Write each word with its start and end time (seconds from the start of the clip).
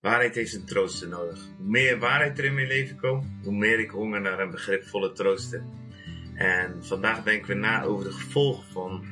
Waarheid 0.00 0.34
heeft 0.34 0.54
een 0.54 0.64
trooster 0.64 1.08
nodig. 1.08 1.48
Hoe 1.56 1.70
meer 1.70 1.98
waarheid 1.98 2.38
er 2.38 2.44
in 2.44 2.54
mijn 2.54 2.66
leven 2.66 2.96
komt, 2.96 3.26
hoe 3.42 3.54
meer 3.54 3.78
ik 3.78 3.90
honger 3.90 4.20
naar 4.20 4.40
een 4.40 4.50
begripvolle 4.50 5.12
trooster. 5.12 5.62
En 6.34 6.84
vandaag 6.84 7.22
denken 7.22 7.48
we 7.48 7.54
na 7.54 7.82
over 7.82 8.04
de 8.04 8.12
gevolgen 8.12 8.72
van 8.72 9.04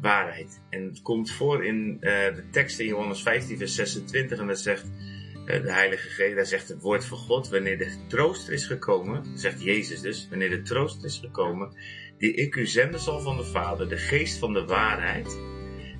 waarheid. 0.00 0.62
En 0.68 0.84
het 0.84 1.02
komt 1.02 1.30
voor 1.30 1.64
in 1.64 1.94
uh, 1.94 2.00
de 2.34 2.44
tekst 2.50 2.78
in 2.78 2.86
Johannes 2.86 3.22
15, 3.22 3.58
vers 3.58 3.74
26. 3.74 4.38
En 4.38 4.46
dat 4.46 4.58
zegt 4.58 4.84
uh, 4.84 5.62
de 5.62 5.72
Heilige 5.72 6.08
Geest, 6.08 6.36
daar 6.36 6.46
zegt 6.46 6.68
het 6.68 6.80
woord 6.82 7.04
van 7.04 7.18
God, 7.18 7.48
wanneer 7.48 7.78
de 7.78 8.06
trooster 8.08 8.52
is 8.52 8.66
gekomen, 8.66 9.38
zegt 9.38 9.62
Jezus 9.62 10.00
dus, 10.00 10.26
wanneer 10.28 10.50
de 10.50 10.62
trooster 10.62 11.04
is 11.04 11.18
gekomen, 11.18 11.72
die 12.18 12.34
ik 12.34 12.54
u 12.54 12.66
zenden 12.66 13.00
zal 13.00 13.20
van 13.20 13.36
de 13.36 13.44
Vader, 13.44 13.88
de 13.88 13.96
geest 13.96 14.38
van 14.38 14.52
de 14.52 14.64
waarheid, 14.64 15.38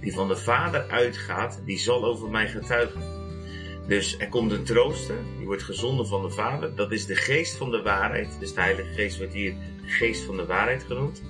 die 0.00 0.12
van 0.12 0.28
de 0.28 0.36
Vader 0.36 0.88
uitgaat, 0.90 1.62
die 1.64 1.78
zal 1.78 2.04
over 2.04 2.30
mij 2.30 2.48
getuigen. 2.48 3.19
Dus 3.90 4.16
er 4.18 4.28
komt 4.28 4.52
een 4.52 4.64
trooster, 4.64 5.16
die 5.36 5.46
wordt 5.46 5.62
gezonden 5.62 6.06
van 6.06 6.22
de 6.22 6.30
Vader. 6.30 6.74
Dat 6.74 6.92
is 6.92 7.06
de 7.06 7.14
geest 7.14 7.56
van 7.56 7.70
de 7.70 7.82
waarheid. 7.82 8.36
Dus 8.38 8.54
de 8.54 8.60
Heilige 8.60 8.92
Geest 8.94 9.18
wordt 9.18 9.32
hier 9.32 9.54
geest 9.84 10.22
van 10.22 10.36
de 10.36 10.46
waarheid 10.46 10.82
genoemd. 10.82 11.22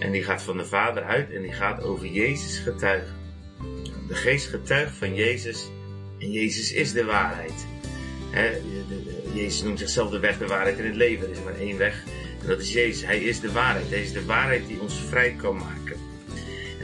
En 0.00 0.12
die 0.12 0.22
gaat 0.22 0.42
van 0.42 0.56
de 0.56 0.64
Vader 0.64 1.02
uit 1.02 1.30
en 1.32 1.42
die 1.42 1.52
gaat 1.52 1.82
over 1.82 2.06
Jezus 2.06 2.58
getuigen. 2.58 3.14
De 4.08 4.14
geest 4.14 4.46
getuigt 4.46 4.96
van 4.96 5.14
Jezus 5.14 5.68
en 6.18 6.30
Jezus 6.30 6.72
is 6.72 6.92
de 6.92 7.04
waarheid. 7.04 7.66
Jezus 9.34 9.62
noemt 9.62 9.78
zichzelf 9.78 10.10
de 10.10 10.18
weg, 10.18 10.38
de 10.38 10.46
waarheid 10.46 10.78
en 10.78 10.84
het 10.84 10.96
leven. 10.96 11.26
Er 11.26 11.32
is 11.32 11.42
maar 11.44 11.58
één 11.58 11.78
weg 11.78 12.04
en 12.40 12.46
dat 12.46 12.60
is 12.60 12.72
Jezus. 12.72 13.06
Hij 13.06 13.20
is 13.20 13.40
de 13.40 13.52
waarheid. 13.52 13.90
Hij 13.90 14.02
is 14.02 14.12
de 14.12 14.24
waarheid 14.24 14.66
die 14.66 14.80
ons 14.80 14.94
vrij 15.08 15.32
kan 15.32 15.56
maken. 15.56 16.13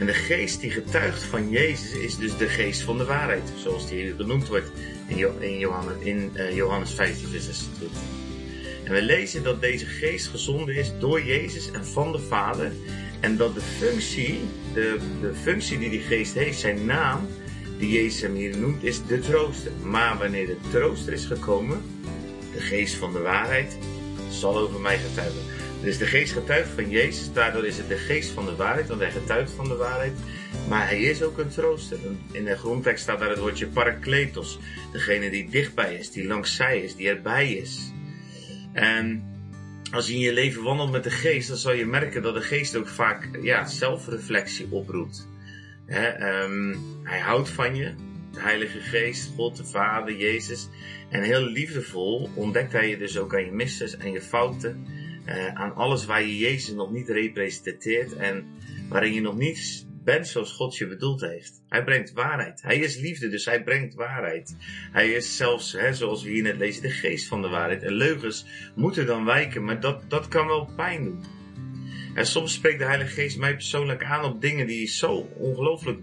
En 0.01 0.07
de 0.07 0.13
geest 0.13 0.61
die 0.61 0.71
getuigt 0.71 1.23
van 1.23 1.49
Jezus 1.49 1.91
is 1.93 2.17
dus 2.17 2.37
de 2.37 2.47
geest 2.47 2.81
van 2.81 2.97
de 2.97 3.05
waarheid, 3.05 3.53
zoals 3.55 3.87
die 3.87 4.01
hier 4.01 4.13
genoemd 4.17 4.47
wordt 4.47 4.71
in, 5.07 5.57
Johannes, 5.57 5.93
in 5.99 6.31
Johannes 6.53 6.93
15, 6.93 7.27
vers 7.27 7.43
26. 7.45 7.99
En 8.83 8.93
we 8.93 9.01
lezen 9.01 9.43
dat 9.43 9.61
deze 9.61 9.85
geest 9.85 10.27
gezonden 10.27 10.75
is 10.75 10.91
door 10.99 11.23
Jezus 11.23 11.71
en 11.71 11.85
van 11.85 12.11
de 12.11 12.19
Vader. 12.19 12.71
En 13.19 13.37
dat 13.37 13.53
de 13.53 13.61
functie, 13.61 14.39
de, 14.73 14.97
de 15.21 15.33
functie 15.41 15.79
die 15.79 15.89
die 15.89 16.01
geest 16.01 16.33
heeft, 16.33 16.59
zijn 16.59 16.85
naam, 16.85 17.27
die 17.77 17.91
Jezus 17.91 18.21
hem 18.21 18.35
hier 18.35 18.57
noemt, 18.57 18.83
is 18.83 19.05
de 19.07 19.19
trooster. 19.19 19.71
Maar 19.83 20.17
wanneer 20.17 20.45
de 20.47 20.57
trooster 20.71 21.13
is 21.13 21.25
gekomen, 21.25 21.81
de 22.53 22.61
geest 22.61 22.95
van 22.95 23.13
de 23.13 23.19
waarheid, 23.19 23.77
zal 24.29 24.57
over 24.57 24.79
mij 24.79 24.97
getuigen. 24.97 25.50
Dus 25.83 25.97
de 25.97 26.05
geest 26.05 26.33
getuigt 26.33 26.69
van 26.69 26.89
Jezus, 26.89 27.33
daardoor 27.33 27.65
is 27.65 27.77
het 27.77 27.87
de 27.87 27.97
geest 27.97 28.29
van 28.29 28.45
de 28.45 28.55
waarheid, 28.55 28.87
want 28.87 28.99
hij 28.99 29.11
getuigt 29.11 29.51
van 29.51 29.67
de 29.67 29.75
waarheid. 29.75 30.13
Maar 30.67 30.87
hij 30.87 31.01
is 31.01 31.23
ook 31.23 31.37
een 31.37 31.49
trooster. 31.49 31.97
In 32.31 32.45
de 32.45 32.57
grondtekst 32.57 33.03
staat 33.03 33.19
daar 33.19 33.29
het 33.29 33.39
woordje 33.39 33.67
parakletos. 33.67 34.59
Degene 34.91 35.29
die 35.29 35.49
dichtbij 35.49 35.95
is, 35.95 36.11
die 36.11 36.27
langs 36.27 36.55
zij 36.55 36.81
is, 36.81 36.95
die 36.95 37.09
erbij 37.09 37.53
is. 37.53 37.91
En 38.73 39.23
als 39.91 40.07
je 40.07 40.13
in 40.13 40.19
je 40.19 40.33
leven 40.33 40.63
wandelt 40.63 40.91
met 40.91 41.03
de 41.03 41.09
geest, 41.09 41.47
dan 41.47 41.57
zal 41.57 41.73
je 41.73 41.85
merken 41.85 42.21
dat 42.21 42.33
de 42.33 42.41
geest 42.41 42.75
ook 42.75 42.87
vaak 42.87 43.29
ja, 43.41 43.65
zelfreflectie 43.65 44.67
oproept. 44.69 45.27
um, 45.87 46.79
hij 47.03 47.19
houdt 47.19 47.49
van 47.49 47.75
je, 47.75 47.93
de 48.33 48.39
Heilige 48.39 48.79
Geest, 48.79 49.31
God, 49.35 49.57
de 49.57 49.65
Vader, 49.65 50.15
Jezus. 50.15 50.69
En 51.09 51.21
heel 51.21 51.43
liefdevol 51.43 52.29
ontdekt 52.35 52.71
hij 52.71 52.89
je 52.89 52.97
dus 52.97 53.17
ook 53.17 53.35
aan 53.35 53.45
je 53.45 53.51
misses 53.51 53.97
en 53.97 54.11
je 54.11 54.21
fouten. 54.21 54.85
Uh, 55.25 55.47
aan 55.47 55.75
alles 55.75 56.05
waar 56.05 56.21
je 56.21 56.37
Jezus 56.37 56.73
nog 56.73 56.91
niet 56.91 57.09
representeert 57.09 58.15
en 58.15 58.45
waarin 58.89 59.13
je 59.13 59.21
nog 59.21 59.37
niet 59.37 59.85
bent 60.03 60.27
zoals 60.27 60.51
God 60.51 60.77
je 60.77 60.87
bedoeld 60.87 61.21
heeft. 61.21 61.63
Hij 61.67 61.83
brengt 61.83 62.13
waarheid. 62.13 62.61
Hij 62.61 62.77
is 62.77 62.97
liefde, 62.97 63.29
dus 63.29 63.45
hij 63.45 63.63
brengt 63.63 63.93
waarheid. 63.93 64.55
Hij 64.91 65.09
is 65.11 65.37
zelfs, 65.37 65.71
hè, 65.71 65.93
zoals 65.93 66.23
we 66.23 66.29
hier 66.29 66.43
net 66.43 66.57
lezen, 66.57 66.81
de 66.81 66.89
geest 66.89 67.27
van 67.27 67.41
de 67.41 67.47
waarheid. 67.47 67.83
En 67.83 67.93
leugens 67.93 68.45
moeten 68.75 69.05
dan 69.05 69.25
wijken, 69.25 69.63
maar 69.63 69.79
dat, 69.79 70.09
dat 70.09 70.27
kan 70.27 70.47
wel 70.47 70.69
pijn 70.75 71.03
doen. 71.03 71.23
En 72.13 72.25
soms 72.25 72.53
spreekt 72.53 72.79
de 72.79 72.85
Heilige 72.85 73.11
Geest 73.11 73.37
mij 73.37 73.53
persoonlijk 73.53 74.03
aan 74.03 74.23
op 74.23 74.41
dingen 74.41 74.67
die 74.67 74.87
zo 74.87 75.13
ongelooflijk 75.37 75.99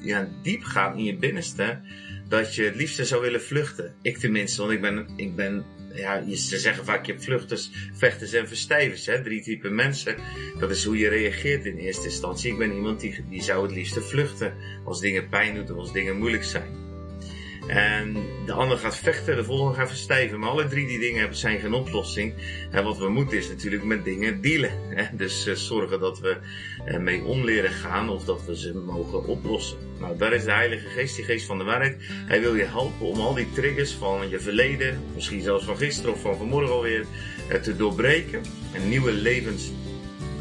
ja, 0.00 0.28
diep 0.42 0.62
gaan 0.62 0.98
in 0.98 1.04
je 1.04 1.16
binnenste, 1.16 1.80
dat 2.28 2.54
je 2.54 2.64
het 2.64 2.76
liefste 2.76 3.04
zou 3.04 3.22
willen 3.22 3.42
vluchten. 3.42 3.94
Ik 4.02 4.18
tenminste, 4.18 4.60
want 4.60 4.72
ik 4.72 4.80
ben, 4.80 5.06
ik 5.16 5.36
ben 5.36 5.64
ja, 5.94 6.36
ze 6.36 6.58
zeggen 6.58 6.84
vaak, 6.84 7.06
je 7.06 7.12
hebt 7.12 7.24
vluchters, 7.24 7.70
vechters 7.92 8.32
en 8.32 8.48
verstijvers. 8.48 9.06
Hè? 9.06 9.22
Drie 9.22 9.42
typen 9.42 9.74
mensen. 9.74 10.16
Dat 10.58 10.70
is 10.70 10.84
hoe 10.84 10.98
je 10.98 11.08
reageert 11.08 11.64
in 11.64 11.76
eerste 11.76 12.04
instantie. 12.04 12.52
Ik 12.52 12.58
ben 12.58 12.72
iemand 12.72 13.00
die, 13.00 13.24
die 13.28 13.42
zou 13.42 13.62
het 13.62 13.74
liefste 13.74 14.00
vluchten 14.00 14.54
als 14.84 15.00
dingen 15.00 15.28
pijn 15.28 15.54
doen 15.54 15.70
of 15.70 15.76
als 15.76 15.92
dingen 15.92 16.18
moeilijk 16.18 16.44
zijn. 16.44 16.87
En 17.68 18.16
de 18.46 18.52
ander 18.52 18.78
gaat 18.78 18.96
vechten, 18.96 19.36
de 19.36 19.44
volgende 19.44 19.74
gaat 19.74 19.88
verstijven. 19.88 20.38
Maar 20.38 20.48
alle 20.48 20.68
drie 20.68 20.86
die 20.86 20.98
dingen 20.98 21.18
hebben 21.18 21.38
zijn 21.38 21.60
geen 21.60 21.72
oplossing. 21.72 22.34
En 22.70 22.84
wat 22.84 22.98
we 22.98 23.08
moeten 23.08 23.38
is 23.38 23.48
natuurlijk 23.48 23.84
met 23.84 24.04
dingen 24.04 24.40
dealen. 24.40 24.70
Hè? 24.94 25.04
Dus 25.12 25.46
uh, 25.46 25.54
zorgen 25.54 26.00
dat 26.00 26.20
we 26.20 26.36
ermee 26.84 27.24
om 27.24 27.44
leren 27.44 27.70
gaan 27.70 28.08
of 28.08 28.24
dat 28.24 28.44
we 28.46 28.56
ze 28.56 28.74
mogen 28.74 29.26
oplossen. 29.26 29.78
Nou, 30.00 30.16
daar 30.16 30.32
is 30.32 30.44
de 30.44 30.52
Heilige 30.52 30.88
Geest, 30.88 31.16
die 31.16 31.24
geest 31.24 31.46
van 31.46 31.58
de 31.58 31.64
waarheid. 31.64 31.96
Hij 32.26 32.40
wil 32.40 32.54
je 32.54 32.64
helpen 32.64 33.06
om 33.06 33.20
al 33.20 33.34
die 33.34 33.52
triggers 33.52 33.92
van 33.92 34.28
je 34.28 34.40
verleden, 34.40 35.00
misschien 35.14 35.42
zelfs 35.42 35.64
van 35.64 35.76
gisteren 35.76 36.12
of 36.12 36.20
van 36.20 36.36
vanmorgen 36.36 36.74
alweer, 36.74 37.04
uh, 37.52 37.56
te 37.56 37.76
doorbreken. 37.76 38.42
En 38.72 38.88
nieuwe 38.88 39.12
levens, 39.12 39.70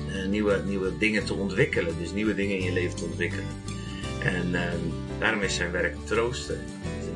uh, 0.10 0.26
nieuwe, 0.26 0.62
nieuwe 0.66 0.98
dingen 0.98 1.26
te 1.26 1.34
ontwikkelen. 1.34 1.96
Dus 2.00 2.12
nieuwe 2.12 2.36
dingen 2.36 2.58
in 2.58 2.64
je 2.64 2.74
leven 2.74 2.96
te 2.98 3.04
ontwikkelen. 3.04 3.46
En 4.24 4.56
ehm, 4.56 4.80
daarom 5.20 5.42
is 5.42 5.56
zijn 5.56 5.72
werk 5.72 5.96
troosten 6.06 6.60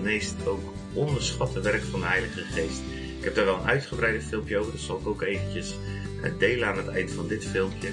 meest 0.02 0.48
ook 0.48 0.74
onderschatte 0.94 1.62
werk 1.62 1.84
van 1.84 2.00
de 2.00 2.06
Heilige 2.06 2.42
Geest. 2.42 2.82
Ik 3.18 3.24
heb 3.24 3.36
daar 3.36 3.46
wel 3.46 3.58
een 3.58 3.68
uitgebreide 3.68 4.22
filmpje 4.22 4.58
over, 4.58 4.72
dat 4.72 4.82
zal 4.82 5.00
ik 5.00 5.08
ook 5.08 5.22
eventjes 5.22 5.76
eh, 6.24 6.32
delen 6.38 6.68
aan 6.68 6.78
het 6.78 6.88
eind 6.88 7.12
van 7.12 7.28
dit 7.28 7.46
filmpje. 7.46 7.90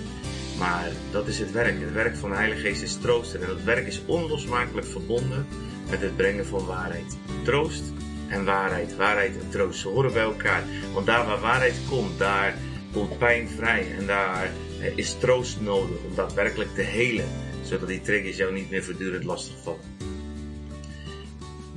Maar 0.59 0.91
dat 1.11 1.27
is 1.27 1.39
het 1.39 1.53
werk. 1.53 1.81
Het 1.81 1.93
werk 1.93 2.17
van 2.17 2.31
de 2.31 2.37
Heilige 2.37 2.61
Geest 2.61 2.83
is 2.83 2.97
troosten. 2.97 3.41
En 3.41 3.47
dat 3.47 3.63
werk 3.63 3.87
is 3.87 4.03
onlosmakelijk 4.07 4.87
verbonden 4.87 5.47
met 5.91 6.01
het 6.01 6.17
brengen 6.17 6.47
van 6.47 6.67
waarheid. 6.67 7.17
Troost 7.45 7.93
en 8.29 8.45
waarheid. 8.45 8.97
Waarheid 8.97 9.39
en 9.41 9.49
troost. 9.49 9.81
Ze 9.81 9.89
horen 9.89 10.13
bij 10.13 10.23
elkaar. 10.23 10.63
Want 10.93 11.07
daar 11.07 11.27
waar 11.27 11.41
waarheid 11.41 11.81
komt, 11.89 12.19
daar 12.19 12.55
komt 12.93 13.19
pijn 13.19 13.49
vrij. 13.49 13.87
En 13.99 14.07
daar 14.07 14.51
eh, 14.81 14.97
is 14.97 15.19
troost 15.19 15.61
nodig 15.61 15.97
om 16.09 16.15
daadwerkelijk 16.15 16.75
te 16.75 16.83
helen. 16.83 17.29
Zodat 17.63 17.89
die 17.89 18.01
triggers 18.01 18.37
jou 18.37 18.53
niet 18.53 18.71
meer 18.71 18.85
voortdurend 18.85 19.25
lastig 19.25 19.55
vallen. 19.63 19.98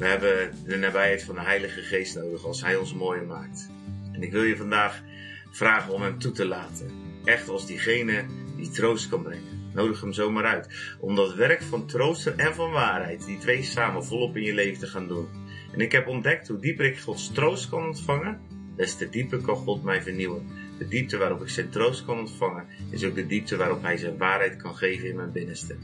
We 0.01 0.07
hebben 0.07 0.51
de 0.65 0.77
nabijheid 0.77 1.23
van 1.23 1.35
de 1.35 1.41
Heilige 1.41 1.81
Geest 1.81 2.15
nodig 2.15 2.45
als 2.45 2.61
Hij 2.61 2.75
ons 2.75 2.93
mooier 2.93 3.25
maakt. 3.25 3.69
En 4.11 4.23
ik 4.23 4.31
wil 4.31 4.43
je 4.43 4.57
vandaag 4.57 5.01
vragen 5.51 5.93
om 5.93 6.01
Hem 6.01 6.19
toe 6.19 6.31
te 6.31 6.45
laten. 6.45 6.91
Echt 7.23 7.49
als 7.49 7.65
diegene 7.65 8.25
die 8.55 8.69
troost 8.69 9.09
kan 9.09 9.23
brengen. 9.23 9.69
Nodig 9.73 10.01
Hem 10.01 10.13
zomaar 10.13 10.45
uit. 10.45 10.95
Om 10.99 11.15
dat 11.15 11.35
werk 11.35 11.61
van 11.61 11.87
troosten 11.87 12.37
en 12.37 12.55
van 12.55 12.71
waarheid, 12.71 13.25
die 13.25 13.37
twee 13.37 13.63
samen 13.63 14.05
volop 14.05 14.37
in 14.37 14.43
je 14.43 14.53
leven 14.53 14.79
te 14.79 14.87
gaan 14.87 15.07
doen. 15.07 15.27
En 15.73 15.79
ik 15.79 15.91
heb 15.91 16.07
ontdekt 16.07 16.47
hoe 16.47 16.59
dieper 16.59 16.85
ik 16.85 16.99
Gods 16.99 17.31
troost 17.31 17.69
kan 17.69 17.85
ontvangen, 17.85 18.39
des 18.75 18.95
te 18.95 19.09
dieper 19.09 19.41
kan 19.41 19.55
God 19.55 19.83
mij 19.83 20.01
vernieuwen. 20.01 20.47
De 20.77 20.87
diepte 20.87 21.17
waarop 21.17 21.41
ik 21.41 21.49
zijn 21.49 21.69
troost 21.69 22.05
kan 22.05 22.19
ontvangen, 22.19 22.67
is 22.91 23.03
ook 23.03 23.15
de 23.15 23.27
diepte 23.27 23.57
waarop 23.57 23.81
Hij 23.81 23.97
zijn 23.97 24.17
waarheid 24.17 24.55
kan 24.55 24.75
geven 24.75 25.09
in 25.09 25.15
mijn 25.15 25.31
binnenste. 25.31 25.75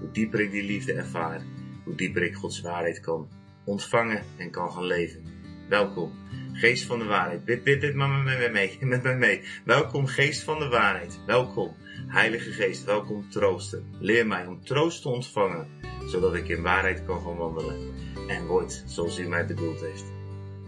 Hoe 0.00 0.10
dieper 0.10 0.40
ik 0.40 0.50
die 0.50 0.64
liefde 0.64 0.92
ervaar, 0.92 1.42
hoe 1.84 1.94
dieper 1.94 2.22
ik 2.22 2.34
Gods 2.34 2.60
waarheid 2.60 3.00
kan 3.00 3.28
ontvangen 3.66 4.22
en 4.36 4.50
kan 4.50 4.72
gaan 4.72 4.84
leven. 4.84 5.24
Welkom, 5.68 6.12
geest 6.52 6.84
van 6.84 6.98
de 6.98 7.04
waarheid. 7.04 7.44
Bid, 7.44 7.64
bid 7.64 7.80
dit 7.80 7.94
maar 7.94 8.08
met 8.08 8.24
mij 8.24 8.50
mee, 8.50 8.78
met 8.80 9.02
mij 9.02 9.16
mee. 9.16 9.42
Welkom, 9.64 10.06
geest 10.06 10.42
van 10.42 10.58
de 10.58 10.68
waarheid. 10.68 11.18
Welkom, 11.26 11.76
heilige 12.06 12.50
geest. 12.50 12.84
Welkom, 12.84 13.30
troosten. 13.30 13.86
Leer 14.00 14.26
mij 14.26 14.46
om 14.46 14.64
troost 14.64 15.02
te 15.02 15.08
ontvangen, 15.08 15.68
zodat 16.06 16.34
ik 16.34 16.48
in 16.48 16.62
waarheid 16.62 17.04
kan 17.04 17.20
gaan 17.20 17.36
wandelen. 17.36 17.94
En 18.28 18.46
word 18.46 18.82
zoals 18.86 19.18
u 19.18 19.28
mij 19.28 19.46
bedoeld 19.46 19.80
heeft. 19.80 20.04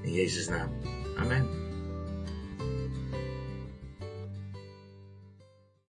In 0.02 0.12
Jezus' 0.12 0.48
naam. 0.48 0.70
Amen. 1.16 1.67